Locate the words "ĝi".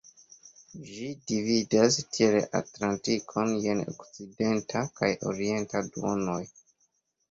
0.87-1.09